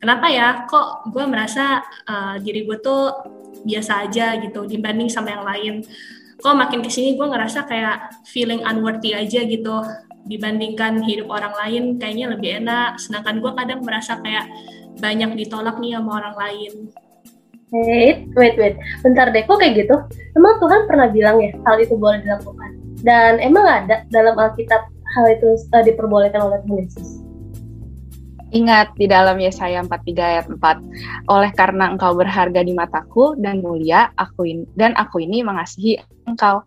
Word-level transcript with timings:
kenapa 0.00 0.26
ya 0.32 0.64
kok 0.66 1.12
gue 1.12 1.24
merasa 1.28 1.84
uh, 2.08 2.34
diri 2.40 2.64
gue 2.64 2.80
tuh 2.80 3.12
biasa 3.62 4.08
aja 4.08 4.40
gitu 4.40 4.64
dibanding 4.64 5.12
sama 5.12 5.36
yang 5.36 5.44
lain 5.44 5.74
kok 6.40 6.56
makin 6.56 6.80
ke 6.80 6.88
sini 6.88 7.20
gue 7.20 7.26
ngerasa 7.28 7.68
kayak 7.68 8.24
feeling 8.24 8.64
unworthy 8.64 9.12
aja 9.12 9.44
gitu 9.44 9.84
dibandingkan 10.24 11.04
hidup 11.04 11.28
orang 11.28 11.52
lain 11.56 11.82
kayaknya 12.00 12.32
lebih 12.32 12.64
enak 12.64 12.96
sedangkan 12.96 13.44
gue 13.44 13.52
kadang 13.52 13.80
merasa 13.84 14.16
kayak 14.24 14.48
banyak 15.00 15.36
ditolak 15.36 15.76
nih 15.80 15.96
sama 15.96 16.10
orang 16.24 16.36
lain 16.36 16.72
Wait, 17.70 18.26
wait, 18.34 18.58
wait. 18.58 18.74
Bentar 18.98 19.30
deh, 19.30 19.46
kok 19.46 19.62
kayak 19.62 19.86
gitu? 19.86 19.94
Emang 20.34 20.58
Tuhan 20.58 20.90
pernah 20.90 21.06
bilang 21.06 21.38
ya 21.38 21.54
hal 21.62 21.78
itu 21.78 21.94
boleh 21.94 22.18
dilakukan? 22.18 22.74
Dan 23.06 23.38
emang 23.38 23.62
ada 23.62 24.02
dalam 24.10 24.34
Alkitab 24.34 24.90
hal 24.90 25.26
itu 25.30 25.54
uh, 25.70 25.82
diperbolehkan 25.86 26.50
oleh 26.50 26.58
Tuhan 26.66 26.82
Yesus? 26.82 27.29
Ingat 28.50 28.98
di 28.98 29.06
dalam 29.06 29.38
Yesaya 29.38 29.78
43 29.86 30.18
ayat 30.18 30.46
4, 30.50 31.30
oleh 31.30 31.50
karena 31.54 31.94
engkau 31.94 32.18
berharga 32.18 32.66
di 32.66 32.74
mataku 32.74 33.38
dan 33.38 33.62
mulia, 33.62 34.10
aku 34.18 34.42
ini, 34.42 34.64
dan 34.74 34.94
aku 34.98 35.22
ini 35.22 35.46
mengasihi 35.46 36.02
engkau. 36.26 36.66